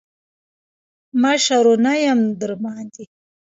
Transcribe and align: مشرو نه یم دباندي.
مشرو 1.21 1.73
نه 1.85 1.93
یم 2.05 2.19
دباندي. 2.39 3.05